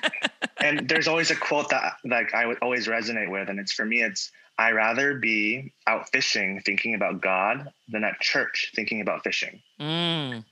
[0.56, 3.84] and there's always a quote that like I would always resonate with, and it's for
[3.84, 9.22] me, it's I rather be out fishing thinking about God than at church thinking about
[9.22, 9.60] fishing.
[9.78, 10.44] Mm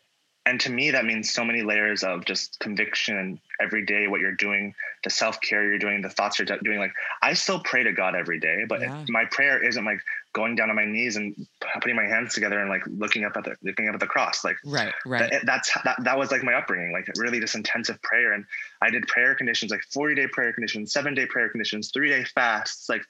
[0.46, 4.32] and to me that means so many layers of just conviction every day what you're
[4.32, 8.14] doing the self-care you're doing the thoughts you're doing like i still pray to god
[8.14, 9.04] every day but yeah.
[9.08, 10.00] my prayer isn't like
[10.32, 11.46] going down on my knees and
[11.80, 14.44] putting my hands together and like looking up at the looking up at the cross
[14.44, 18.00] like right right that, that's that, that was like my upbringing like really this intensive
[18.02, 18.44] prayer and
[18.82, 22.24] i did prayer conditions like 40 day prayer conditions seven day prayer conditions three day
[22.24, 23.02] fasts like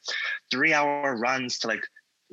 [0.51, 1.85] three hour runs to like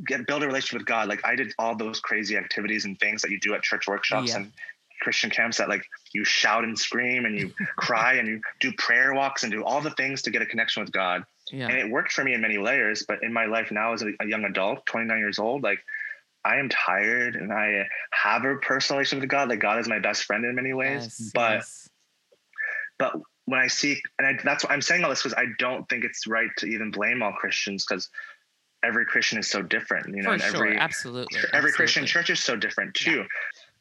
[0.05, 3.21] get build a relationship with god like i did all those crazy activities and things
[3.21, 4.37] that you do at church workshops yeah.
[4.37, 4.51] and
[5.01, 5.83] Christian camps that like
[6.13, 9.81] you shout and scream and you cry and you do prayer walks and do all
[9.81, 11.23] the things to get a connection with God.
[11.51, 11.67] Yeah.
[11.67, 13.03] And it worked for me in many layers.
[13.05, 15.79] But in my life now as a, a young adult, 29 years old, like
[16.45, 19.49] I am tired and I have a personal relationship with God.
[19.49, 21.03] Like God is my best friend in many ways.
[21.03, 21.89] Yes, but yes.
[22.97, 23.13] but
[23.45, 26.03] when I see and I, that's what I'm saying all this because I don't think
[26.05, 28.09] it's right to even blame all Christians because
[28.83, 30.15] every Christian is so different.
[30.15, 31.71] You know, For and sure, every absolutely every absolutely.
[31.71, 33.17] Christian church is so different too.
[33.17, 33.23] Yeah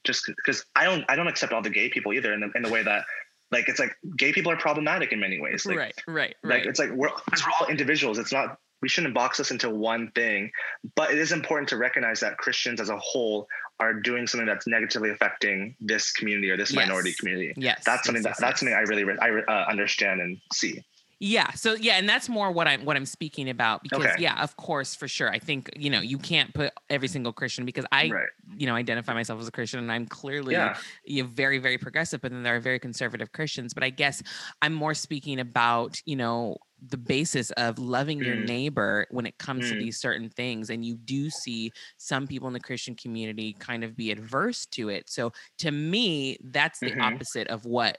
[0.05, 2.63] just because I don't I don't accept all the gay people either in the in
[2.63, 3.05] the way that
[3.51, 5.67] like it's like gay people are problematic in many ways.
[5.67, 6.59] Like, right, right, right.
[6.59, 8.19] Like it's like we're we're all individuals.
[8.19, 10.51] It's not we shouldn't box us into one thing,
[10.97, 13.47] but it is important to recognize that Christians as a whole
[13.79, 16.87] are doing something that's negatively affecting this community or this yes.
[16.87, 17.53] minority community.
[17.57, 20.83] Yes, that's something yes, that yes, that's something I really I uh, understand and see.
[21.23, 21.51] Yeah.
[21.53, 24.15] So yeah, and that's more what I'm what I'm speaking about because okay.
[24.19, 25.31] yeah, of course, for sure.
[25.31, 28.29] I think you know you can't put every single Christian because I right.
[28.57, 30.79] you know identify myself as a Christian and I'm clearly yeah.
[31.05, 33.75] you know, very very progressive, but then there are very conservative Christians.
[33.75, 34.23] But I guess
[34.63, 38.47] I'm more speaking about you know the basis of loving your Mm.
[38.47, 39.81] neighbor when it comes to Mm.
[39.81, 43.95] these certain things and you do see some people in the christian community kind of
[43.95, 47.03] be adverse to it so to me that's the Mhm.
[47.03, 47.99] opposite of what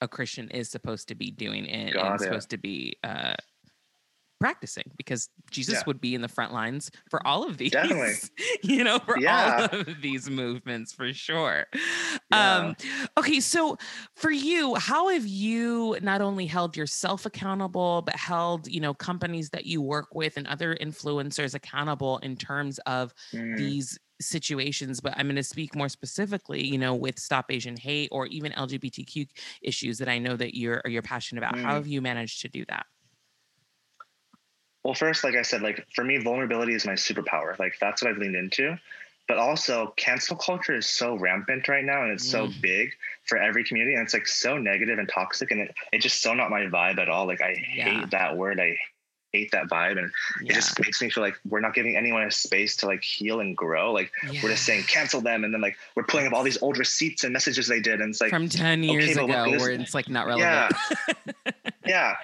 [0.00, 2.24] a christian is supposed to be doing and, Got and it.
[2.24, 3.34] supposed to be uh
[4.40, 5.82] practicing because jesus Yeah.
[5.86, 8.14] would be in the front lines for all of these Definitely.
[8.62, 9.68] you know for Yeah.
[9.70, 11.66] all of these movements for sure
[12.32, 12.56] Yeah.
[12.56, 12.76] um
[13.18, 13.76] okay so
[14.16, 19.50] for you how have you not only held yourself accountable but held you know companies
[19.50, 23.58] that you work with and other influencers accountable in terms of Mm.
[23.58, 28.08] these situations but i'm going to speak more specifically you know with stop asian hate
[28.12, 29.28] or even lgbtq
[29.62, 31.76] issues that i know that you're you're passionate about how Mm.
[31.76, 32.86] have you managed to do that
[34.82, 37.58] Well, first, like I said, like for me, vulnerability is my superpower.
[37.58, 38.78] Like that's what I've leaned into.
[39.28, 42.60] But also, cancel culture is so rampant right now, and it's so Mm.
[42.60, 42.90] big
[43.26, 46.34] for every community, and it's like so negative and toxic, and it, it's just so
[46.34, 47.26] not my vibe at all.
[47.26, 47.84] Like I Yeah.
[47.84, 48.58] hate that word.
[48.58, 48.78] I
[49.32, 50.10] hate that vibe, and
[50.42, 53.02] yeah it just makes me feel like we're not giving anyone a space to like
[53.02, 53.92] heal and grow.
[53.92, 54.40] Like yeah.
[54.42, 57.24] we're just saying cancel them, and then like we're pulling up all these old receipts
[57.24, 60.08] and messages they did, and it's like from 10 years what ago where it's like
[60.08, 60.74] not relevant
[61.06, 61.14] yeah.
[61.86, 62.14] yeah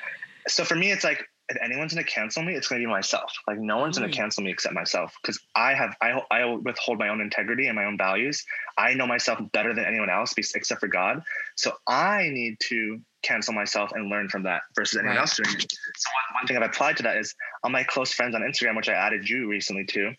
[0.48, 3.32] So for me, it's like if anyone's gonna cancel me, it's gonna be myself.
[3.46, 4.14] Like no one's gonna Mm.
[4.14, 7.84] cancel me except myself because I have I I withhold my own integrity and my
[7.84, 8.44] own values.
[8.76, 11.22] I know myself better than anyone else except for God.
[11.54, 15.20] So I need to cancel myself and learn from that versus anyone Right.
[15.20, 15.72] else doing it.
[15.72, 17.34] So one, one thing I've applied to that is
[17.64, 20.12] on my close friends on Instagram, which I added you recently to,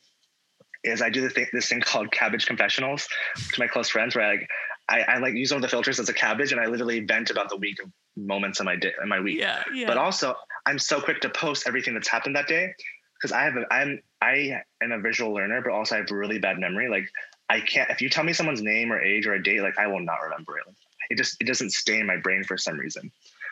[0.84, 3.08] is I do the thing, this thing called cabbage confessionals
[3.54, 4.48] to my close friends where I, like,
[4.90, 7.30] I, I like use one of the filters as a cabbage and I literally vent
[7.30, 10.34] about the week of moments in my day in my week yeah yeah but also
[10.66, 12.74] I'm so quick to post everything that's happened that day
[13.18, 16.40] because I have a, I'm I am a visual learner, but also I have really
[16.40, 16.90] bad memory.
[16.90, 17.10] Like
[17.50, 19.88] I can't if you tell me someone's name or age or a date, like I
[19.88, 20.66] will not remember it.
[21.10, 23.12] It just it doesn't stay in my brain for some reason.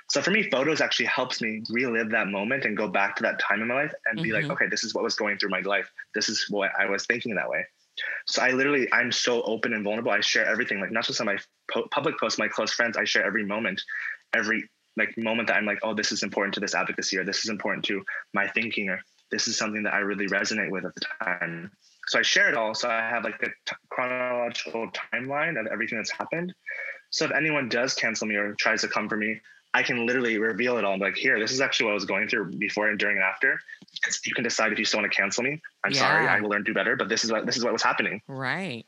[0.10, 3.40] So for me, photos actually helps me relive that moment and go back to that
[3.40, 4.52] time in my life and be like, Mhm.
[4.52, 5.92] okay, this is what was going through my life.
[6.14, 7.66] This is what I was thinking that way.
[8.28, 10.12] So I literally, I'm so open and vulnerable.
[10.12, 11.38] I share everything, like not just on my
[11.72, 12.98] po- public posts, my close friends.
[12.98, 13.82] I share every moment,
[14.34, 17.44] every like moment that I'm like, oh, this is important to this advocacy, or this
[17.44, 20.94] is important to my thinking, or this is something that I really resonate with at
[20.96, 21.72] the time.
[22.08, 22.76] So I share it all.
[22.76, 26.54] So I have like a t- chronological timeline of everything that's happened.
[27.16, 29.40] So if anyone does cancel me or tries to come for me,
[29.74, 30.96] I can literally reveal it all.
[30.96, 33.24] I'm like, here, this is actually what I was going through before and during and
[33.24, 33.58] after.
[34.26, 35.62] You can decide if you still want to cancel me.
[35.86, 36.98] I'm sorry, I will learn to do better.
[36.98, 38.22] But this is what this is what was happening.
[38.28, 38.84] Right.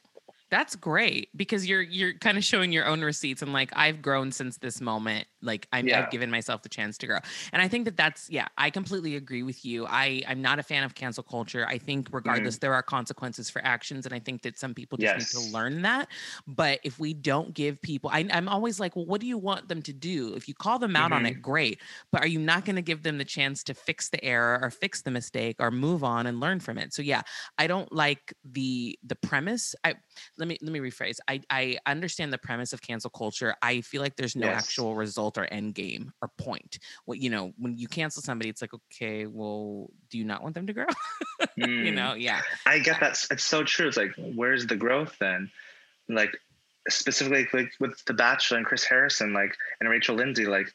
[0.50, 4.34] That's great because you're you're kind of showing your own receipts and like I've grown
[4.34, 5.26] since this moment.
[5.41, 5.93] Like I'm, Yeah.
[5.93, 7.19] I've given myself the chance to grow,
[7.54, 8.47] and I think that that's yeah.
[8.58, 9.86] I completely agree with you.
[9.88, 11.65] I I'm not a fan of cancel culture.
[11.67, 15.15] I think regardless there are consequences for actions, and I think that some people just
[15.15, 16.10] need to learn that.
[16.47, 19.67] But if we don't give people, I, I'm always like, well, what do you want
[19.67, 20.34] them to do?
[20.34, 21.26] If you call them out on Mhm.
[21.26, 21.82] it, great.
[22.12, 24.69] But are you not going to give them the chance to fix the error or
[24.69, 26.93] fix the mistake or move on and learn from it?
[26.93, 27.21] So yeah,
[27.58, 29.76] I don't like the the premise.
[29.84, 29.95] I
[30.38, 31.17] let me let me rephrase.
[31.28, 33.56] I I understand the premise of cancel culture.
[33.62, 34.52] I feel like there's no Yes.
[34.52, 36.78] actual result or end game or point.
[37.06, 40.54] What you know, when you cancel somebody, it's like, okay, well, do you not want
[40.54, 40.86] them to grow?
[41.56, 41.94] you Mm.
[41.96, 42.42] know, yeah.
[42.68, 43.26] I get that.
[43.32, 43.88] It's so true.
[43.88, 45.50] It's like, where's the growth then?
[46.08, 46.38] Like
[46.88, 50.72] specifically like with The Bachelor and Chris Harrison, like and Rachel Lindsay, like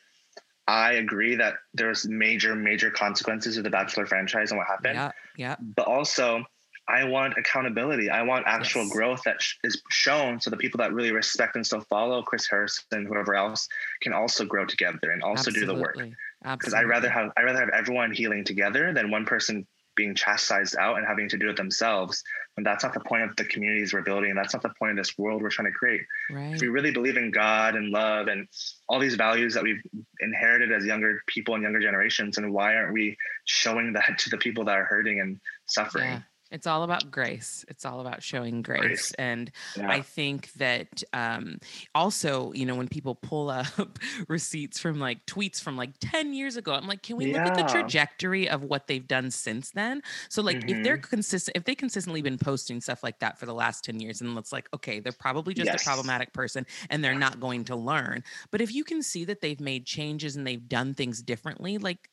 [0.69, 4.95] I agree that there's major, major consequences of the Bachelor franchise and what happened.
[4.95, 5.57] Yeah, yeah.
[5.61, 6.45] But also,
[6.89, 8.11] I want accountability.
[8.11, 8.93] I want actual Yes.
[8.93, 12.49] growth that sh- is shown so the people that really respect and still follow Chris
[12.49, 13.69] Harrison, whoever else,
[14.03, 15.97] can also grow together and also do the work.
[15.97, 16.17] Absolutely.
[16.43, 20.75] Because I rather have I rather have everyone healing together than one person being chastised
[20.77, 22.25] out and having to do it themselves.
[22.57, 24.35] And that's not the point of the communities we're building.
[24.35, 26.01] That's not the point of this world we're trying to create.
[26.31, 26.55] right.
[26.55, 28.49] If we really believe in God and love and
[28.89, 29.83] all these values that we've
[30.21, 34.39] inherited as younger people and younger generations, and why aren't we showing that to the
[34.39, 36.11] people that are hurting and suffering?
[36.11, 36.21] Yeah.
[36.53, 37.65] It's all about grace.
[37.69, 39.11] It's all about showing grace.
[39.11, 39.13] Grace.
[39.19, 39.89] And Yeah.
[39.89, 41.59] I think that um,
[41.95, 46.57] also, you know, when people pull up receipts from like tweets from like 10 years
[46.57, 50.03] ago, I'm like, can we look at the trajectory of what they've done since then?
[50.29, 51.03] So, like, if they're Mm-hmm.
[51.03, 54.37] consistent, if they consistently been posting stuff like that for the last 10 years, and
[54.39, 55.75] it's like, okay, they're probably just Yes.
[55.75, 58.23] a problematic person and they're not going to learn.
[58.51, 62.11] But if you can see that they've made changes and they've done things differently, like,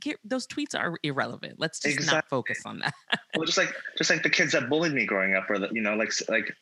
[0.00, 1.54] get those tweets are irrelevant.
[1.58, 2.94] Let's just not focus on that.
[3.36, 5.80] well, just like just like the kids that bullied me growing up, or the, you
[5.80, 6.54] know, like like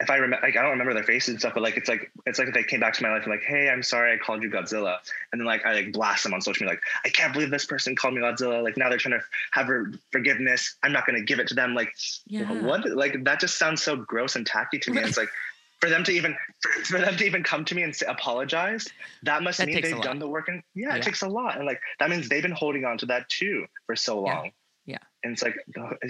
[0.00, 2.10] if I remember, like I don't remember their faces and stuff, but like it's like
[2.24, 4.16] it's like if they came back to my life and like, hey, I'm sorry I
[4.16, 4.96] called you Godzilla,
[5.30, 7.66] and then like I like blast them on social media, like I can't believe this
[7.66, 8.62] person called me Godzilla.
[8.62, 9.68] Like now they're trying to have
[10.10, 10.76] forgiveness.
[10.82, 11.74] I'm not going to give it to them.
[11.74, 11.92] Like
[12.26, 12.50] Yeah.
[12.62, 12.88] what?
[12.88, 15.02] Like that just sounds so gross and tacky to me.
[15.02, 15.28] It's like
[15.80, 18.86] for them to even for, for, them to even come to me and say, apologize,
[19.22, 20.48] that must that mean they've done the work.
[20.48, 21.56] And yeah, yeah, it takes a lot.
[21.56, 24.46] And like that means they've been holding on to that too for so long.
[24.46, 24.50] Yeah.
[24.86, 24.98] Yeah.
[25.22, 25.54] And it's like,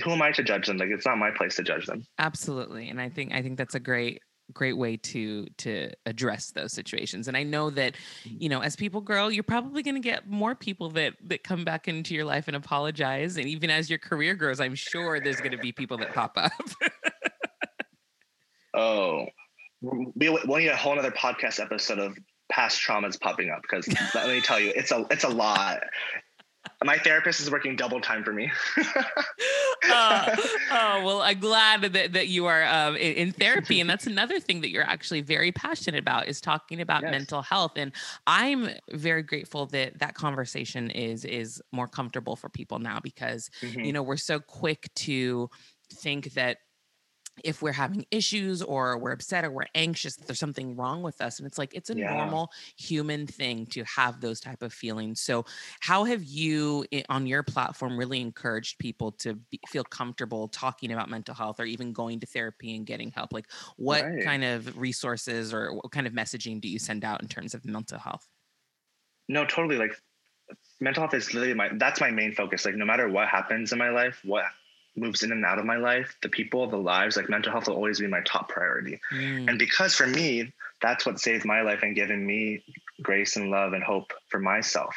[0.03, 0.79] who am I to judge them?
[0.79, 2.07] Like, it's not my place to judge them.
[2.19, 2.89] Absolutely.
[2.89, 4.23] And I think, I think that's a great,
[4.55, 7.29] great way to, to address those situations.
[7.29, 10.55] And I know that, you know, as people grow, you're probably going to get more
[10.55, 13.37] people that, that come back into your life and apologize.
[13.37, 16.39] And even as your career grows, I'm sure there's going to be people that pop
[16.39, 16.53] up.
[18.75, 19.27] oh,
[19.81, 22.17] we, we'll need a whole other podcast episode of
[22.51, 25.81] past traumas popping up because let me tell you, it's a, it's a lot
[26.85, 28.51] my therapist is working double time for me.
[28.79, 28.83] uh,
[30.73, 34.41] oh well, I'm glad that, that you are um, in, in, therapy, and that's another
[34.41, 37.11] thing that you're actually very passionate about is talking about yes.
[37.11, 37.73] mental health.
[37.77, 37.93] And
[38.27, 43.81] I'm very grateful that that conversation is is more comfortable for people now because mm-hmm.
[43.81, 45.51] you know we're so quick to
[45.93, 46.59] think that
[47.45, 51.21] if we're having issues or we're upset or we're anxious that there's something wrong with
[51.21, 52.13] us and it's like it's a yeah.
[52.13, 55.45] normal human thing to have those type of feelings so
[55.81, 60.93] how have you eh, on your platform really encouraged people to be, feel comfortable talking
[60.93, 64.25] about mental health or even going to therapy and getting help like what right.
[64.25, 67.65] kind of resources or what kind of messaging do you send out in terms of
[67.65, 68.27] mental health
[69.29, 70.01] no totally like
[70.81, 73.79] mental health is literally my that's my main focus like no matter what happens in
[73.79, 74.45] my life what
[74.97, 77.77] moves in and out of my life, the people, the lives, like mental health will
[77.77, 79.01] always be my top priority.
[79.13, 79.49] Mm.
[79.49, 82.63] And because for me, that's what saved my life and given me
[83.03, 84.95] grace and love and hope for myself.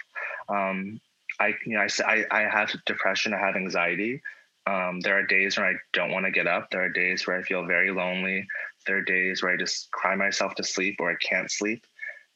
[0.50, 1.00] Um,
[1.40, 4.22] I, you know, I, I, I have depression, I have anxiety.
[4.66, 6.72] Um, there are days where I don't want to get up.
[6.72, 8.48] There are days where I feel very lonely.
[8.88, 11.86] There are days where I just cry myself to sleep or I can't sleep.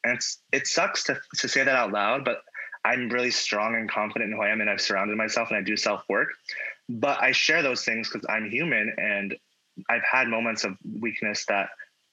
[0.04, 2.42] And it's, it sucks to, to say that out loud, but
[2.88, 5.62] I'm really strong and confident in who I am and I've surrounded myself and I
[5.62, 6.28] do self work
[6.88, 9.36] but I share those things because I'm human and
[9.88, 11.68] I've had moments of weakness that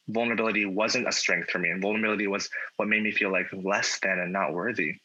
[0.07, 3.99] vulnerability wasn't a strength for me and vulnerability was what made me feel like less
[3.99, 4.95] than and not worthy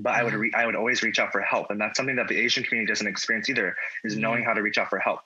[0.00, 0.42] but i would mm-hmm.
[0.42, 2.90] re- i would always reach out for help and that's something that the asian community
[2.90, 4.22] doesn't experience either is mm-hmm.
[4.22, 5.20] knowing how to reach out for help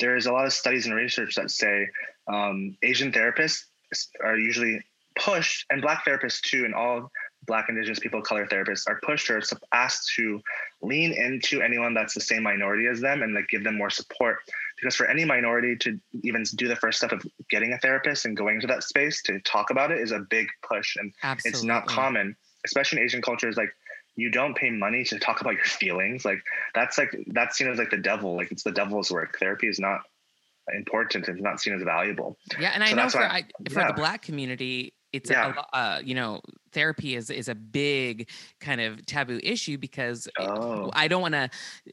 [0.00, 1.88] there's a lot of studies and research that say
[2.28, 3.64] um, asian therapists
[4.22, 4.82] are usually
[5.16, 7.10] pushed and black therapists too and all
[7.46, 10.40] Black, Indigenous people of color therapists are pushed or asked to
[10.80, 14.38] lean into anyone that's the same minority as them and like give them more support.
[14.80, 18.36] Because for any minority to even do the first step of getting a therapist and
[18.36, 21.56] going to that space to talk about it is a big push, and Absolutely.
[21.56, 23.56] it's not common, especially in Asian cultures.
[23.56, 23.70] Like
[24.16, 26.24] you don't pay money to talk about your feelings.
[26.24, 26.42] Like
[26.74, 28.36] that's like that's seen as like the devil.
[28.36, 29.38] Like it's the devil's work.
[29.38, 30.00] Therapy is not
[30.72, 31.28] important.
[31.28, 32.36] It's not seen as valuable.
[32.58, 33.88] Yeah, and I know for I, for yeah.
[33.88, 35.54] the Black community, it's yeah.
[35.72, 36.40] a, uh, you know
[36.72, 38.28] therapy is is a big
[38.60, 40.90] kind of taboo issue because oh.
[40.94, 41.50] I don't want to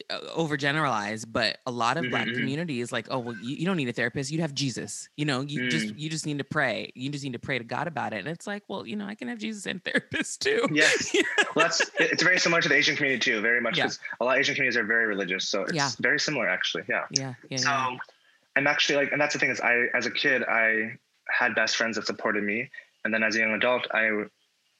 [0.09, 2.11] uh, overgeneralize, but a lot of mm-hmm.
[2.11, 4.31] black communities like, oh well, you, you, don't need a therapist.
[4.31, 5.09] you'd have Jesus.
[5.17, 5.69] You know, you mm.
[5.69, 6.91] just you just need to pray.
[6.95, 8.19] You just need to pray to God about it.
[8.19, 10.67] And it's like, well, you know, I can have Jesus and therapist too.
[10.71, 11.13] Yes,
[11.55, 13.41] well, that's it's very similar to the Asian community too.
[13.41, 14.17] Very much because yeah.
[14.21, 15.89] a lot of Asian communities are very religious, so it's yeah.
[15.99, 16.83] very similar actually.
[16.87, 17.05] Yeah.
[17.11, 17.33] Yeah.
[17.49, 17.57] Yeah.
[17.57, 17.97] So yeah.
[18.55, 20.97] I'm actually like, and that's the thing is, I as a kid I
[21.29, 22.69] had best friends that supported me
[23.03, 24.25] and then as a young adult, I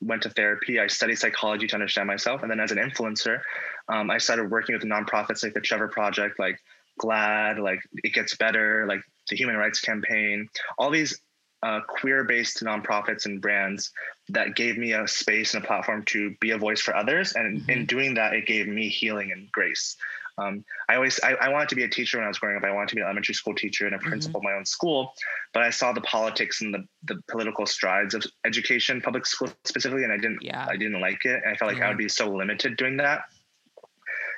[0.02, 0.80] went to therapy.
[0.80, 2.42] I studied psychology to understand myself.
[2.42, 3.42] And then as an influencer,
[3.90, 6.60] um, I started working with nonprofits like the Trevor Project, like
[7.02, 11.20] GLAAD, like It Gets Better, like the Human Rights Campaign, all these
[11.62, 13.92] uh, queer-based nonprofits and brands
[14.30, 17.34] that gave me a space and a platform to be a voice for others.
[17.34, 17.70] And mm-hmm.
[17.70, 19.98] in doing that, it gave me healing and grace.
[20.40, 22.64] Um, I always I, I, wanted to be a teacher when I was growing up.
[22.64, 24.10] I wanted to be an elementary school teacher and a mm-hmm.
[24.10, 24.48] principal mm-hmm.
[24.48, 25.14] of my own school,
[25.54, 30.04] but I saw the politics and the, the political strides of education, public school specifically,
[30.04, 30.66] and I didn't yeah.
[30.70, 31.42] I didn't like it.
[31.44, 31.86] And I felt like yeah.
[31.86, 33.24] I would be so limited doing that.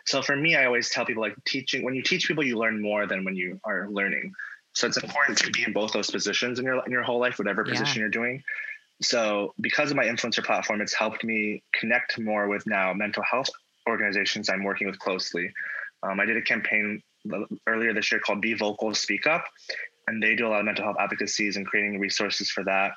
[0.06, 2.82] So for me, I always tell people like teaching when you teach people, you learn
[2.82, 4.34] more than when you are learning.
[4.74, 7.38] So it's important to be in both those positions in your in your whole life,
[7.38, 8.00] whatever position yeah.
[8.02, 8.44] you're doing.
[9.02, 13.50] So because of my influencer platform, it's helped me connect more with now mental health
[13.90, 15.52] organizations I'm working with closely.
[16.04, 17.02] Um, I did a campaign
[17.68, 19.46] earlier this year called Be Vocal, Speak Up,
[20.08, 22.92] and they do a lot of mental health advocacies and creating resources for that.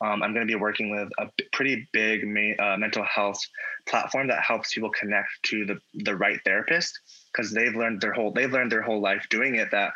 [0.00, 2.22] Um, I'm going to be working with a pretty big
[2.58, 3.40] uh, mental health
[3.88, 6.98] platform that helps people connect to the the right therapist
[7.32, 9.92] because they've learned their whole they've learned their whole life doing it that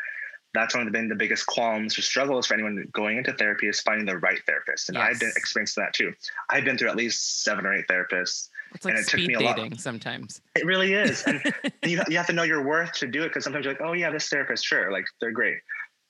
[0.55, 3.69] that's one of the, been the biggest qualms or struggles for anyone going into therapy
[3.69, 4.89] is finding the right therapist.
[4.89, 5.09] And yes.
[5.09, 6.13] I've been experienced that too.
[6.49, 9.29] I've been through at least seven or eight therapists it's like and it speed took
[9.29, 9.81] me a dating lot.
[9.81, 10.41] sometimes.
[10.57, 11.23] It really is.
[11.25, 11.43] And
[11.85, 13.93] you, you have to know your worth to do it because sometimes you're like, oh,
[13.93, 15.59] yeah, this therapist, sure, like they're great.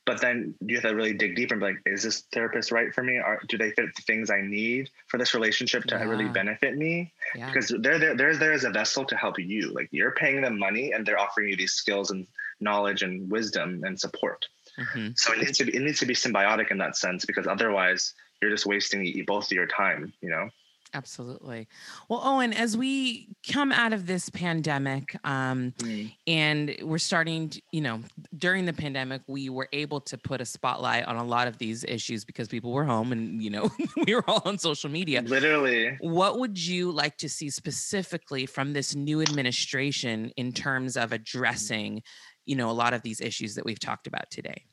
[0.07, 2.93] But then you have to really dig deeper and be like, is this therapist right
[2.93, 3.19] for me?
[3.19, 6.05] Or do they fit the things I need for this relationship to yeah.
[6.05, 7.13] really benefit me?
[7.35, 7.47] Yeah.
[7.47, 9.73] Because they're there, they're there as a vessel to help you.
[9.73, 12.27] Like you're paying them money and they're offering you these skills and
[12.61, 14.47] knowledge and wisdom and support.
[14.79, 15.11] Mm-hmm.
[15.17, 18.15] So it needs to be it needs to be symbiotic in that sense because otherwise
[18.41, 20.49] you're just wasting both of your time, you know.
[20.93, 21.69] Absolutely.
[22.09, 26.13] Well, Owen, as we come out of this pandemic, um, mm.
[26.27, 28.01] and we're starting, to, you know,
[28.37, 31.85] during the pandemic, we were able to put a spotlight on a lot of these
[31.85, 33.71] issues because people were home and, you know,
[34.07, 35.23] we were all on social media.
[35.23, 35.97] Literally.
[36.01, 42.03] What would you like to see specifically from this new administration in terms of addressing,
[42.47, 44.65] you know, a lot of these issues that we've talked about today?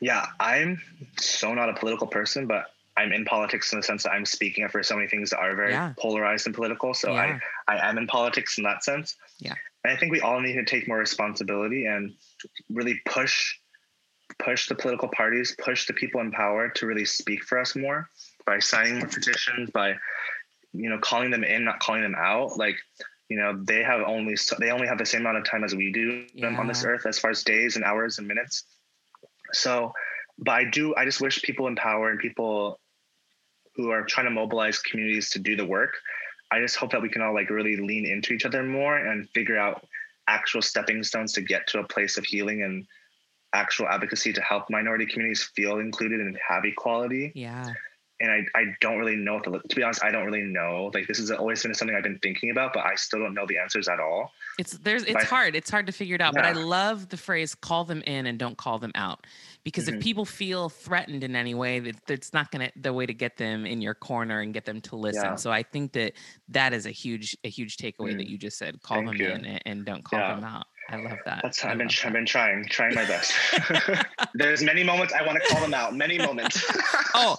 [0.00, 0.80] Yeah, I'm
[1.18, 2.66] so not a political person, but
[2.98, 5.38] I'm in politics in the sense that I'm speaking up for so many things that
[5.38, 5.92] are very yeah.
[5.98, 6.94] polarized and political.
[6.94, 7.38] So yeah.
[7.68, 9.16] I, I am in politics in that sense.
[9.38, 9.54] Yeah.
[9.84, 12.14] And I think we all need to take more responsibility and
[12.68, 13.54] really push
[14.38, 18.08] push the political parties, push the people in power to really speak for us more
[18.46, 19.94] by signing more petitions, by
[20.72, 22.58] you know calling them in, not calling them out.
[22.58, 22.76] Like
[23.28, 25.92] you know they have only they only have the same amount of time as we
[25.92, 26.56] do yeah.
[26.58, 28.64] on this earth as far as days and hours and minutes.
[29.52, 29.92] So,
[30.38, 32.80] but I do I just wish people in power and people
[33.78, 35.94] who are trying to mobilize communities to do the work.
[36.50, 39.30] I just hope that we can all like really lean into each other more and
[39.30, 39.86] figure out
[40.26, 42.86] actual stepping stones to get to a place of healing and
[43.54, 47.32] actual advocacy to help minority communities feel included and have equality.
[47.34, 47.72] Yeah.
[48.20, 50.90] And I, I don't really know to, to be honest, I don't really know.
[50.92, 53.46] Like this has always been something I've been thinking about, but I still don't know
[53.46, 54.32] the answers at all.
[54.58, 55.54] It's there's it's hard.
[55.54, 56.34] It's hard to figure it out.
[56.34, 56.42] Yeah.
[56.42, 59.24] But I love the phrase call them in and don't call them out
[59.64, 59.98] because mm-hmm.
[59.98, 63.14] if people feel threatened in any way that it's not going to the way to
[63.14, 65.34] get them in your corner and get them to listen yeah.
[65.34, 66.12] so i think that
[66.48, 68.16] that is a huge a huge takeaway mm.
[68.16, 69.28] that you just said call Thank them you.
[69.28, 70.34] in and, and, don't call yeah.
[70.34, 71.40] them out I love that.
[71.42, 73.34] That's I've been I've been trying, trying my best.
[74.34, 75.94] There's many moments I want to call them out.
[75.94, 76.64] Many moments.
[77.14, 77.36] oh,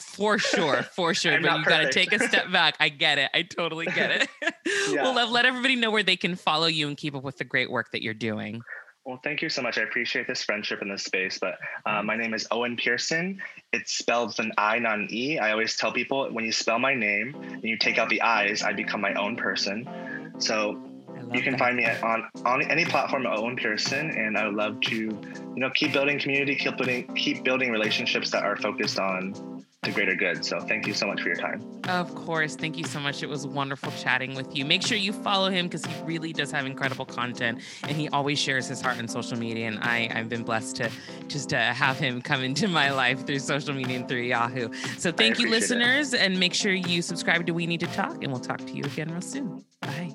[0.00, 1.40] for sure, for sure.
[1.40, 2.76] but you got to take a step back.
[2.80, 3.30] I get it.
[3.34, 4.28] I totally get it.
[4.90, 5.02] yeah.
[5.02, 7.44] Well, let, let everybody know where they can follow you and keep up with the
[7.44, 8.62] great work that you're doing.
[9.04, 9.78] Well, thank you so much.
[9.78, 11.38] I appreciate this friendship in this space.
[11.38, 13.40] But uh, my name is Owen Pierson.
[13.72, 15.38] It's spelled with an I, not an E.
[15.38, 18.62] I always tell people when you spell my name and you take out the I's,
[18.62, 19.88] I become my own person.
[20.38, 20.78] So
[21.32, 21.58] you can that.
[21.58, 25.70] find me on on any platform Owen Pierson, and I would love to, you know,
[25.70, 30.44] keep building community, keep building keep building relationships that are focused on the greater good.
[30.44, 31.62] So thank you so much for your time.
[31.88, 32.54] Of course.
[32.54, 33.22] Thank you so much.
[33.22, 34.66] It was wonderful chatting with you.
[34.66, 38.38] Make sure you follow him because he really does have incredible content and he always
[38.38, 39.68] shares his heart on social media.
[39.68, 40.90] And I, I've been blessed to
[41.28, 44.68] just to have him come into my life through social media and through Yahoo.
[44.98, 46.20] So thank you, listeners, it.
[46.20, 48.84] and make sure you subscribe to We Need to Talk, and we'll talk to you
[48.84, 49.64] again real soon.
[49.80, 50.12] Bye.